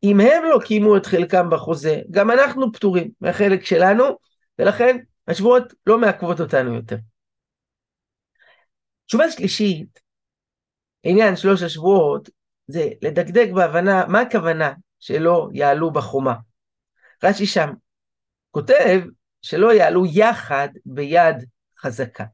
אם 0.04 0.20
הם 0.20 0.44
לא 0.50 0.60
קיימו 0.66 0.98
את 0.98 1.06
חלקם 1.06 1.50
בחוזה, 1.50 2.02
גם 2.12 2.32
אנחנו 2.32 2.72
פטורים 2.72 3.10
מהחלק 3.22 3.66
שלנו, 3.66 4.04
ולכן 4.60 4.98
השבועות 5.28 5.74
לא 5.88 5.98
מעכבות 5.98 6.40
אותנו 6.40 6.74
יותר. 6.74 6.98
תשובה 9.06 9.32
שלישית, 9.32 10.00
עניין 11.04 11.36
שלוש 11.36 11.62
השבועות, 11.64 12.30
זה 12.68 12.90
לדקדק 13.02 13.48
בהבנה 13.54 14.06
מה 14.08 14.22
הכוונה 14.22 14.74
שלא 15.00 15.50
יעלו 15.54 15.92
בחומה. 15.92 16.36
רש"י 17.24 17.46
שם 17.46 17.70
כותב 18.52 19.02
שלא 19.42 19.74
יעלו 19.74 20.06
יחד 20.06 20.68
ביד 20.86 21.36
חזקה. 21.80 22.26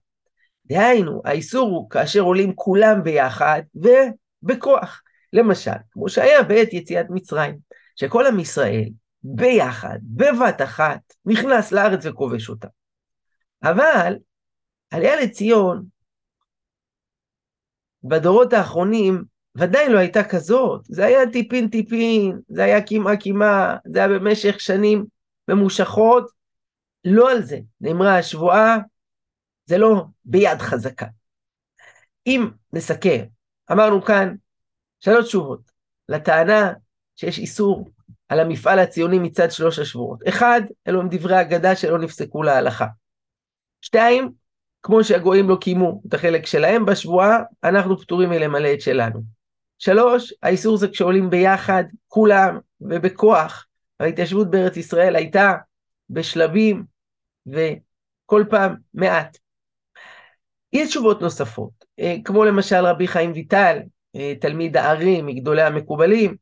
דהיינו, 0.66 1.22
האיסור 1.26 1.70
הוא 1.70 1.90
כאשר 1.90 2.20
עולים 2.20 2.56
כולם 2.56 3.04
ביחד 3.04 3.62
ובכוח. 3.76 5.02
למשל, 5.34 5.72
כמו 5.92 6.10
שהיה 6.10 6.44
בעת 6.44 6.74
יציאת 6.74 7.06
מצרים, 7.10 7.58
שכל 7.96 8.28
עם 8.28 8.40
ישראל 8.40 8.90
ביחד, 9.24 10.00
בבת 10.04 10.62
אחת, 10.62 11.00
נכנס 11.26 11.72
לארץ 11.72 12.06
וכובש 12.06 12.50
אותה. 12.50 12.68
אבל 13.64 14.14
עלייה 14.92 15.22
לציון, 15.22 15.86
בדורות 18.04 18.54
האחרונים, 18.54 19.24
ודאי 19.56 19.90
לא 19.90 20.00
הייתה 20.00 20.24
כזאת, 20.24 20.82
זה 20.86 21.06
היה 21.06 21.20
טיפין 21.32 21.68
טיפין, 21.68 22.40
זה 22.48 22.64
היה 22.64 22.82
קימה 22.82 23.18
קימה, 23.18 23.78
זה 23.86 24.00
היה 24.00 24.08
במשך 24.08 24.60
שנים 24.60 25.06
ממושכות, 25.48 26.32
לא 27.06 27.32
על 27.32 27.42
זה 27.42 27.60
נאמרה 27.82 28.18
השבועה, 28.18 28.78
זה 29.66 29.78
לא 29.78 30.04
ביד 30.26 30.60
חזקה. 30.60 31.08
אם 32.28 32.50
נסכם, 32.74 33.26
אמרנו 33.72 34.02
כאן 34.02 34.36
שלוש 35.00 35.26
תשובות 35.26 35.72
לטענה 36.10 36.74
שיש 37.16 37.40
איסור 37.40 37.90
על 38.30 38.40
המפעל 38.40 38.80
הציוני 38.80 39.20
מצד 39.20 39.52
שלוש 39.52 39.80
השבועות. 39.80 40.20
אחד, 40.28 40.62
אלו 40.88 41.02
הם 41.02 41.08
דברי 41.12 41.42
אגדה 41.42 41.76
שלא 41.76 42.00
נפסקו 42.00 42.44
להלכה. 42.44 42.86
שתיים, 43.82 44.32
כמו 44.84 45.04
שהגויים 45.04 45.50
לא 45.50 45.58
קיימו 45.62 46.02
את 46.08 46.14
החלק 46.14 46.46
שלהם 46.46 46.86
בשבועה, 46.86 47.40
אנחנו 47.64 47.98
פטורים 47.98 48.30
מלמלא 48.30 48.74
את 48.74 48.82
שלנו. 48.82 49.22
שלוש, 49.80 50.34
האיסור 50.44 50.78
זה 50.78 50.88
כשעולים 50.88 51.30
ביחד, 51.30 51.84
כולם, 52.08 52.60
ובכוח. 52.82 53.68
ההתיישבות 54.00 54.52
בארץ 54.52 54.78
ישראל 54.78 55.16
הייתה 55.16 55.54
בשלבים, 56.10 56.84
וכל 57.48 58.44
פעם 58.50 58.76
מעט. 58.94 59.38
יש 60.74 60.90
תשובות 60.90 61.22
נוספות, 61.22 61.72
אה, 62.00 62.16
כמו 62.26 62.46
למשל 62.46 62.86
רבי 62.86 63.08
חיים 63.08 63.32
ויטל, 63.32 63.80
אה, 64.16 64.34
תלמיד 64.42 64.78
הארי, 64.78 65.22
מגדולי 65.22 65.62
המקובלים, 65.62 66.36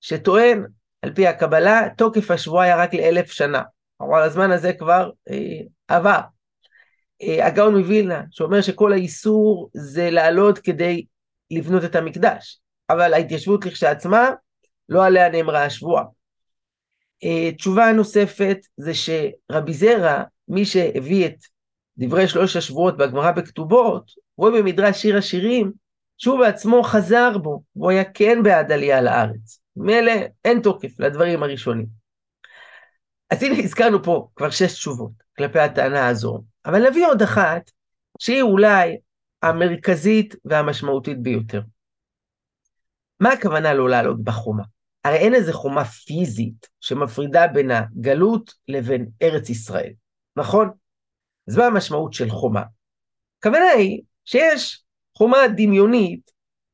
שטוען, 0.00 0.66
על 1.02 1.14
פי 1.14 1.26
הקבלה, 1.26 1.88
תוקף 1.96 2.30
השבועה 2.30 2.64
היה 2.64 2.76
רק 2.76 2.94
לאלף 2.94 3.30
שנה. 3.30 3.62
אבל 4.00 4.22
הזמן 4.22 4.50
הזה 4.50 4.72
כבר 4.72 5.10
אה, 5.30 5.60
עבר. 5.88 6.20
אה, 7.22 7.46
הגאון 7.46 7.76
מווילנה, 7.76 8.22
שאומר 8.30 8.60
שכל 8.60 8.92
האיסור 8.92 9.70
זה 9.74 10.10
לעלות 10.10 10.58
כדי 10.58 11.04
לבנות 11.50 11.84
את 11.84 11.96
המקדש, 11.96 12.60
אבל 12.90 13.14
ההתיישבות 13.14 13.66
לכשעצמה, 13.66 14.30
לא 14.88 15.04
עליה 15.04 15.28
נאמרה 15.28 15.64
השבועה. 15.64 16.04
אה, 17.24 17.52
תשובה 17.52 17.92
נוספת 17.92 18.58
זה 18.76 18.92
שרבי 18.94 19.72
זרע, 19.72 20.22
מי 20.48 20.64
שהביא 20.64 21.26
את 21.26 21.36
דברי 21.98 22.28
שלוש 22.28 22.56
השבועות 22.56 22.96
בגמרא 22.96 23.32
בכתובות, 23.32 24.10
רואה 24.36 24.50
במדרש 24.50 25.02
שיר 25.02 25.16
השירים, 25.18 25.72
שהוא 26.18 26.38
בעצמו 26.38 26.82
חזר 26.82 27.38
בו, 27.38 27.62
והוא 27.76 27.90
היה 27.90 28.04
כן 28.04 28.42
בעד 28.42 28.72
עלייה 28.72 29.00
לארץ. 29.00 29.60
מילא 29.76 30.12
אין 30.44 30.60
תוקף 30.60 31.00
לדברים 31.00 31.42
הראשונים. 31.42 31.86
אז 33.30 33.42
הנה 33.42 33.58
הזכרנו 33.58 34.02
פה 34.02 34.28
כבר 34.36 34.50
שש 34.50 34.72
תשובות 34.72 35.10
כלפי 35.38 35.58
הטענה 35.58 36.08
הזו, 36.08 36.42
אבל 36.66 36.88
נביא 36.88 37.06
עוד 37.06 37.22
אחת 37.22 37.70
שהיא 38.18 38.42
אולי 38.42 38.96
המרכזית 39.42 40.34
והמשמעותית 40.44 41.22
ביותר. 41.22 41.60
מה 43.20 43.32
הכוונה 43.32 43.74
לא 43.74 43.88
לעלות 43.88 44.24
בחומה? 44.24 44.62
הרי 45.04 45.16
אין 45.16 45.34
איזה 45.34 45.52
חומה 45.52 45.84
פיזית 45.84 46.68
שמפרידה 46.80 47.46
בין 47.46 47.70
הגלות 47.70 48.54
לבין 48.68 49.08
ארץ 49.22 49.50
ישראל, 49.50 49.92
נכון? 50.36 50.70
אז 51.48 51.56
מה 51.56 51.66
המשמעות 51.66 52.12
של 52.12 52.30
חומה? 52.30 52.62
הכוונה 53.38 53.70
היא 53.76 54.02
שיש 54.24 54.84
חומה 55.18 55.38
דמיונית 55.56 56.30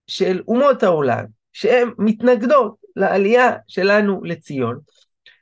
של 0.07 0.43
אומות 0.49 0.83
העולם, 0.83 1.25
שהן 1.53 1.89
מתנגדות 1.99 2.77
לעלייה 2.97 3.51
שלנו 3.69 4.25
לציון, 4.25 4.79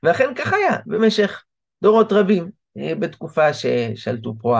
ואכן 0.02 0.34
כך 0.34 0.52
היה 0.52 0.76
במשך 0.86 1.44
דורות 1.82 2.12
רבים, 2.12 2.50
בתקופה 2.76 3.54
ששלטו 3.54 4.34
פה 4.38 4.58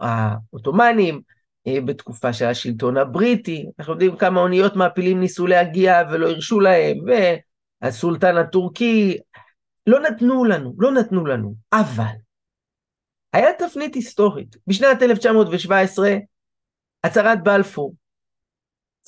העות'מאנים, 0.00 1.20
אה, 1.66 1.80
בתקופה 1.80 2.32
של 2.32 2.44
השלטון 2.44 2.96
הבריטי, 2.96 3.66
אנחנו 3.78 3.92
יודעים 3.92 4.16
כמה 4.16 4.40
אוניות 4.40 4.76
מעפילים 4.76 5.20
ניסו 5.20 5.46
להגיע 5.46 6.02
ולא 6.10 6.30
הרשו 6.30 6.60
להם, 6.60 6.98
והסולטן 7.82 8.36
הטורקי, 8.36 9.18
לא 9.86 10.00
נתנו 10.00 10.44
לנו, 10.44 10.74
לא 10.78 10.92
נתנו 10.92 11.26
לנו, 11.26 11.54
אבל 11.72 12.14
היה 13.32 13.48
תפנית 13.58 13.94
היסטורית. 13.94 14.56
בשנת 14.66 15.02
1917, 15.02 16.16
הצהרת 17.04 17.42
בלפור, 17.42 17.94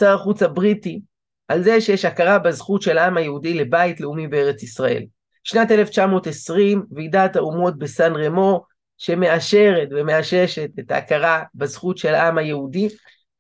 שר 0.01 0.15
החוץ 0.15 0.43
הבריטי, 0.43 1.01
על 1.49 1.63
זה 1.63 1.81
שיש 1.81 2.05
הכרה 2.05 2.39
בזכות 2.39 2.83
של 2.83 2.99
העם 2.99 3.17
היהודי 3.17 3.55
לבית 3.55 4.01
לאומי 4.01 4.29
בארץ 4.29 4.63
ישראל. 4.63 5.07
שנת 5.47 5.71
1920, 5.71 6.83
ועידת 6.91 7.37
האומות 7.37 7.79
בסן 7.79 8.13
רמו, 8.17 8.65
שמאשרת 8.99 9.89
ומאששת 9.91 10.71
את 10.79 10.91
ההכרה 10.91 11.43
בזכות 11.55 11.99
של 11.99 12.15
העם 12.15 12.39
היהודי 12.39 12.89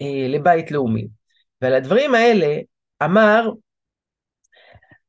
אה, 0.02 0.26
לבית 0.28 0.70
לאומי. 0.70 1.06
ועל 1.62 1.74
הדברים 1.74 2.14
האלה 2.14 2.56
אמר 3.02 3.50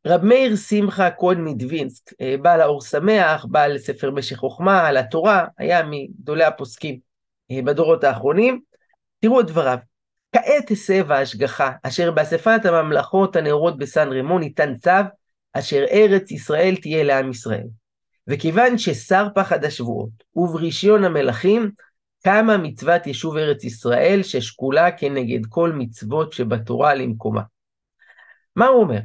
רב 0.07 0.25
מאיר 0.25 0.55
שמחה 0.55 1.11
כהן 1.11 1.43
מדווינסק, 1.43 2.13
אה, 2.21 2.35
בעל 2.41 2.61
האור 2.61 2.81
שמח, 2.81 3.45
בעל 3.49 3.77
ספר 3.77 4.11
משך 4.11 4.35
חוכמה, 4.35 4.87
על 4.87 4.97
התורה, 4.97 5.45
היה 5.57 5.83
מגדולי 5.83 6.43
הפוסקים 6.43 6.99
אה, 7.51 7.61
בדורות 7.61 8.03
האחרונים. 8.03 8.61
תראו 9.19 9.39
את 9.39 9.45
דבריו. 9.47 9.77
כעת 10.31 10.71
הסב 10.71 11.11
ההשגחה, 11.11 11.71
אשר 11.83 12.11
באספת 12.11 12.65
הממלכות 12.65 13.35
הנאורות 13.35 13.77
בסן 13.77 14.09
רמו 14.11 14.39
ניתן 14.39 14.77
צו, 14.77 14.91
אשר 15.53 15.85
ארץ 15.91 16.31
ישראל 16.31 16.75
תהיה 16.81 17.03
לעם 17.03 17.31
ישראל. 17.31 17.67
וכיוון 18.27 18.77
ששר 18.77 19.27
פחד 19.35 19.63
השבועות 19.63 20.09
וברישיון 20.35 21.03
המלכים, 21.03 21.71
קמה 22.23 22.57
מצוות 22.57 23.07
יישוב 23.07 23.37
ארץ 23.37 23.63
ישראל 23.63 24.23
ששקולה 24.23 24.91
כנגד 24.91 25.45
כל 25.49 25.71
מצוות 25.71 26.33
שבתורה 26.33 26.93
למקומה. 26.95 27.41
מה 28.55 28.65
הוא 28.65 28.83
אומר? 28.83 28.99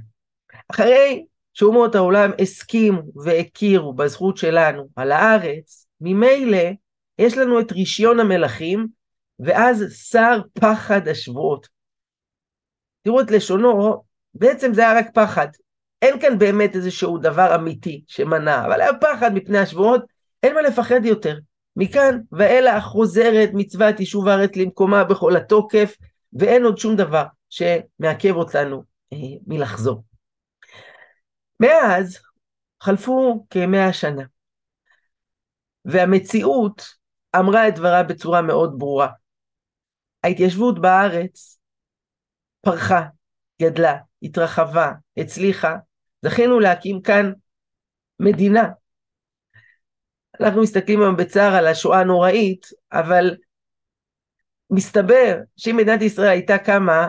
אחרי 0.69 1.25
שאומות 1.55 1.95
העולם 1.95 2.31
הסכימו 2.39 3.03
והכירו 3.25 3.93
בזכות 3.93 4.37
שלנו 4.37 4.89
על 4.97 5.13
הארץ, 5.13 5.87
ממילא 6.01 6.69
יש 7.19 7.39
לנו 7.39 7.61
את 7.61 7.73
רישיון 7.73 8.21
המלכים, 8.21 8.87
ואז 9.39 9.85
שר 10.11 10.41
פחד 10.53 11.09
השבועות. 11.09 11.69
תראו 13.03 13.21
את 13.21 13.31
לשונו, 13.31 14.03
בעצם 14.35 14.75
זה 14.75 14.81
היה 14.81 14.99
רק 14.99 15.07
פחד. 15.15 15.49
אין 16.03 16.21
כאן 16.21 16.39
באמת 16.39 16.77
איזשהו 16.77 17.19
דבר 17.19 17.55
אמיתי 17.55 18.05
שמנע, 18.07 18.67
אבל 18.67 18.81
היה 18.81 18.93
פחד 19.01 19.35
מפני 19.35 19.59
השבועות, 19.59 20.05
אין 20.43 20.55
מה 20.55 20.63
לפחד 20.63 21.05
יותר. 21.05 21.39
מכאן 21.77 22.21
ואילך 22.33 22.85
חוזרת 22.85 23.51
מצוות 23.53 24.01
יישוב 24.01 24.29
הארץ 24.29 24.57
למקומה 24.57 25.05
בכל 25.05 25.37
התוקף, 25.37 25.97
ואין 26.33 26.65
עוד 26.65 26.79
שום 26.79 26.97
דבר 26.97 27.25
שמעכב 27.51 28.35
אותנו 28.37 28.83
אה, 29.13 29.19
מלחזור. 29.47 30.05
מאז 31.61 32.19
חלפו 32.83 33.47
כמאה 33.51 33.93
שנה, 33.93 34.23
והמציאות 35.85 36.83
אמרה 37.37 37.69
את 37.69 37.75
דברה 37.75 38.03
בצורה 38.03 38.43
מאוד 38.43 38.75
ברורה. 38.79 39.09
ההתיישבות 40.25 40.81
בארץ 40.81 41.59
פרחה, 42.61 43.03
גדלה, 43.63 43.97
התרחבה, 44.23 44.93
הצליחה, 45.17 45.77
זכינו 46.23 46.61
להקים 46.61 47.03
כאן 47.03 47.33
מדינה. 48.21 48.69
אנחנו 50.41 50.63
מסתכלים 50.63 51.03
היום 51.03 51.17
בצער 51.17 51.55
על 51.55 51.67
השואה 51.67 52.01
הנוראית, 52.01 52.67
אבל 52.93 53.37
מסתבר 54.71 55.39
שאם 55.57 55.77
מדינת 55.77 56.03
ישראל 56.03 56.29
הייתה 56.29 56.59
קמה 56.59 57.09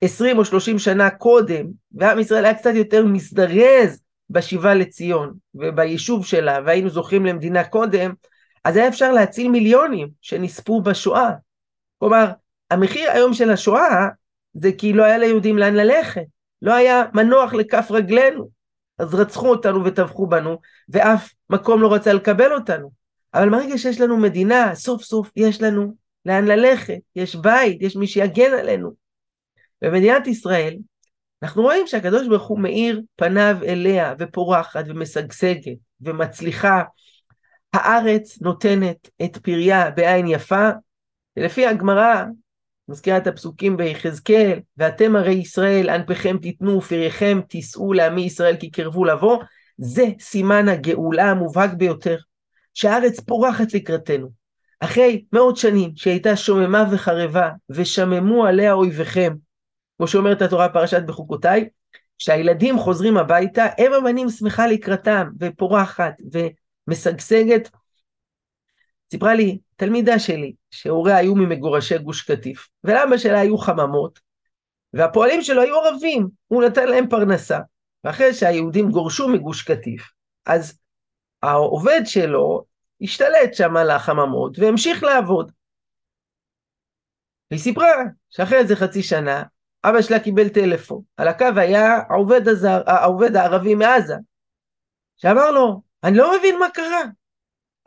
20 0.00 0.38
או 0.38 0.44
30 0.44 0.78
שנה 0.78 1.10
קודם, 1.10 1.66
ועם 1.92 2.18
ישראל 2.18 2.44
היה 2.44 2.54
קצת 2.54 2.74
יותר 2.74 3.04
מזדרז 3.04 4.02
בשיבה 4.30 4.74
לציון 4.74 5.34
וביישוב 5.54 6.26
שלה, 6.26 6.58
והיינו 6.66 6.90
זוכים 6.90 7.26
למדינה 7.26 7.64
קודם, 7.64 8.12
אז 8.64 8.76
היה 8.76 8.88
אפשר 8.88 9.12
להציל 9.12 9.48
מיליונים 9.48 10.08
שנספו 10.20 10.80
בשואה. 10.80 11.30
כלומר, 11.98 12.26
המחיר 12.70 13.10
היום 13.10 13.34
של 13.34 13.50
השואה 13.50 14.08
זה 14.54 14.70
כי 14.78 14.92
לא 14.92 15.04
היה 15.04 15.18
ליהודים 15.18 15.58
לאן 15.58 15.74
ללכת, 15.74 16.35
לא 16.62 16.74
היה 16.74 17.02
מנוח 17.14 17.54
לכף 17.54 17.88
רגלינו. 17.90 18.48
אז 18.98 19.14
רצחו 19.14 19.48
אותנו 19.48 19.84
וטבחו 19.84 20.26
בנו, 20.26 20.58
ואף 20.88 21.32
מקום 21.50 21.82
לא 21.82 21.94
רצה 21.94 22.12
לקבל 22.12 22.52
אותנו. 22.52 22.90
אבל 23.34 23.50
ברגע 23.50 23.78
שיש 23.78 24.00
לנו 24.00 24.16
מדינה, 24.16 24.74
סוף 24.74 25.02
סוף 25.02 25.30
יש 25.36 25.62
לנו 25.62 25.94
לאן 26.26 26.44
ללכת, 26.44 26.98
יש 27.16 27.36
בית, 27.36 27.82
יש 27.82 27.96
מי 27.96 28.06
שיגן 28.06 28.52
עלינו. 28.58 28.92
במדינת 29.82 30.26
ישראל, 30.26 30.76
אנחנו 31.42 31.62
רואים 31.62 31.86
שהקדוש 31.86 32.28
ברוך 32.28 32.46
הוא 32.46 32.58
מאיר 32.58 33.02
פניו 33.16 33.56
אליה 33.62 34.14
ופורחת 34.18 34.84
ומשגשגת 34.88 35.78
ומצליחה. 36.00 36.82
הארץ 37.72 38.42
נותנת 38.42 39.08
את 39.24 39.36
פריה 39.36 39.90
בעין 39.90 40.26
יפה, 40.26 40.70
ולפי 41.36 41.66
הגמרא, 41.66 42.24
מזכירה 42.88 43.16
את 43.16 43.26
הפסוקים 43.26 43.76
ביחזקאל, 43.76 44.58
ואתם 44.76 45.16
הרי 45.16 45.34
ישראל, 45.34 45.88
ענפיכם 45.88 46.38
תיתנו, 46.42 46.80
פרייכם 46.80 47.40
תישאו 47.48 47.92
לעמי 47.92 48.22
ישראל 48.22 48.56
כי 48.56 48.70
קרבו 48.70 49.04
לבוא, 49.04 49.42
זה 49.78 50.04
סימן 50.20 50.68
הגאולה 50.68 51.30
המובהק 51.30 51.72
ביותר, 51.72 52.16
שהארץ 52.74 53.20
פורחת 53.20 53.74
לקראתנו. 53.74 54.30
אחרי 54.80 55.24
מאות 55.32 55.56
שנים 55.56 55.90
שהייתה 55.96 56.36
שוממה 56.36 56.84
וחרבה, 56.92 57.50
ושממו 57.70 58.46
עליה 58.46 58.72
אויביכם, 58.72 59.34
כמו 59.96 60.08
שאומרת 60.08 60.42
התורה 60.42 60.68
פרשת 60.68 61.02
בחוקותיי, 61.06 61.68
כשהילדים 62.18 62.78
חוזרים 62.78 63.16
הביתה, 63.16 63.66
אם 63.78 63.92
הבנים 63.92 64.30
שמחה 64.30 64.66
לקראתם, 64.66 65.28
ופורחת, 65.40 66.14
ומשגשגת. 66.88 67.70
סיפרה 69.10 69.34
לי 69.34 69.58
תלמידה 69.76 70.18
שלי, 70.18 70.52
שהוריה 70.70 71.16
היו 71.16 71.34
ממגורשי 71.34 71.98
גוש 71.98 72.30
קטיף, 72.30 72.68
ולאבא 72.84 73.16
שלה 73.16 73.40
היו 73.40 73.58
חממות, 73.58 74.18
והפועלים 74.92 75.42
שלו 75.42 75.62
היו 75.62 75.76
ערבים, 75.76 76.28
הוא 76.46 76.62
נתן 76.62 76.88
להם 76.88 77.08
פרנסה. 77.08 77.58
ואחרי 78.06 78.34
שהיהודים 78.34 78.90
גורשו 78.90 79.28
מגוש 79.28 79.62
קטיף, 79.62 80.10
אז 80.46 80.78
העובד 81.42 82.00
שלו 82.04 82.64
השתלט 83.00 83.54
שם 83.54 83.76
על 83.76 83.90
החממות 83.90 84.58
והמשיך 84.58 85.02
לעבוד. 85.02 85.52
והיא 87.50 87.60
סיפרה 87.60 88.04
שאחרי 88.30 88.58
איזה 88.58 88.76
חצי 88.76 89.02
שנה, 89.02 89.42
אבא 89.84 90.02
שלה 90.02 90.20
קיבל 90.20 90.48
טלפון, 90.48 91.02
על 91.16 91.28
הקו 91.28 91.46
היה 91.56 91.98
העובד, 92.10 92.48
הזר, 92.48 92.82
העובד 92.86 93.36
הערבי 93.36 93.74
מעזה, 93.74 94.14
שאמר 95.16 95.50
לו, 95.50 95.82
אני 96.04 96.16
לא 96.16 96.38
מבין 96.38 96.58
מה 96.58 96.70
קרה. 96.70 97.02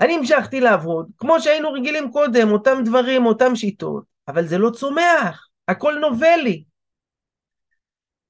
אני 0.01 0.15
המשכתי 0.15 0.59
לעבוד, 0.59 1.09
כמו 1.17 1.41
שהיינו 1.41 1.71
רגילים 1.71 2.12
קודם, 2.12 2.51
אותם 2.51 2.77
דברים, 2.85 3.25
אותם 3.25 3.55
שיטות, 3.55 4.03
אבל 4.27 4.47
זה 4.47 4.57
לא 4.57 4.69
צומח, 4.69 5.47
הכל 5.67 5.95
נובלי. 6.01 6.63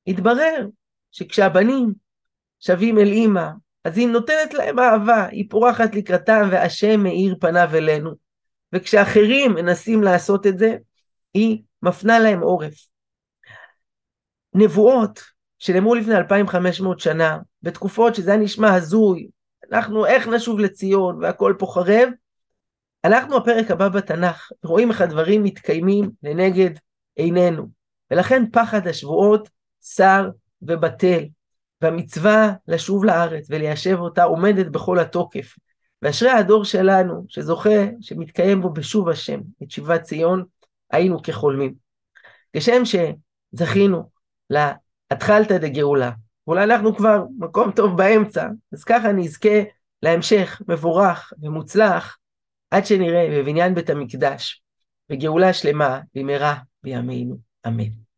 התברר 0.07 0.67
שכשהבנים 1.11 1.93
שבים 2.59 2.97
אל 2.99 3.07
אימא, 3.07 3.49
אז 3.83 3.97
היא 3.97 4.07
נותנת 4.07 4.53
להם 4.53 4.79
אהבה, 4.79 5.25
היא 5.25 5.49
פורחת 5.49 5.95
לקראתם, 5.95 6.47
והשם 6.51 7.03
מאיר 7.03 7.35
פניו 7.39 7.69
אלינו. 7.73 8.11
וכשאחרים 8.73 9.53
מנסים 9.53 10.03
לעשות 10.03 10.47
את 10.47 10.59
זה, 10.59 10.77
היא 11.33 11.61
מפנה 11.81 12.19
להם 12.19 12.41
עורף. 12.41 12.87
נבואות 14.53 15.23
שנאמרו 15.59 15.95
לפני 15.95 16.15
2,500 16.15 16.99
שנה, 16.99 17.39
בתקופות 17.63 18.15
שזה 18.15 18.31
היה 18.31 18.39
נשמע 18.39 18.73
הזוי, 18.73 19.27
אנחנו 19.71 20.05
איך 20.05 20.27
נשוב 20.27 20.59
לציון 20.59 21.23
והכל 21.23 21.53
פה 21.59 21.67
חרב, 21.73 22.09
אנחנו 23.03 23.37
הפרק 23.37 23.71
הבא 23.71 23.89
בתנ"ך, 23.89 24.51
רואים 24.63 24.91
איך 24.91 25.01
הדברים 25.01 25.43
מתקיימים 25.43 26.11
לנגד 26.23 26.69
עינינו, 27.15 27.67
ולכן 28.11 28.43
פחד 28.51 28.87
השבועות 28.87 29.49
שר 29.81 30.29
ובטל, 30.61 31.23
והמצווה 31.81 32.53
לשוב 32.67 33.05
לארץ 33.05 33.47
וליישב 33.49 33.97
אותה 33.99 34.23
עומדת 34.23 34.65
בכל 34.65 34.99
התוקף. 34.99 35.55
ואשרי 36.01 36.29
הדור 36.29 36.65
שלנו, 36.65 37.25
שזוכה, 37.27 37.85
שמתקיים 38.01 38.61
בו 38.61 38.69
בשוב 38.69 39.09
השם, 39.09 39.39
את 39.63 39.71
שיבת 39.71 40.01
ציון, 40.01 40.43
היינו 40.91 41.21
כחולמים. 41.21 41.73
כשם 42.53 42.81
שזכינו 42.85 44.09
להתחלתא 44.49 45.57
דגאולה, 45.57 46.11
ואולי 46.49 46.63
אנחנו 46.63 46.95
כבר 46.95 47.23
מקום 47.37 47.71
טוב 47.71 47.97
באמצע, 47.97 48.47
אז 48.73 48.83
ככה 48.83 49.11
נזכה 49.11 49.59
להמשך 50.03 50.61
מבורך 50.67 51.33
ומוצלח, 51.41 52.17
עד 52.71 52.85
שנראה 52.85 53.27
בבניין 53.31 53.75
בית 53.75 53.89
המקדש, 53.89 54.63
וגאולה 55.09 55.53
שלמה 55.53 55.99
במהרה 56.15 56.55
בימינו, 56.83 57.37
אמן. 57.67 58.08